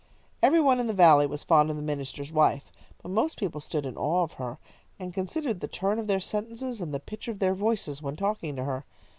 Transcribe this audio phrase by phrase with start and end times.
[0.41, 2.71] Every one in the Valley was fond of the minister's wife,
[3.03, 4.57] but most people stood in awe of her,
[4.97, 8.55] and considered the turn of their sentences and the pitch of their voices when talking
[8.55, 8.83] to her.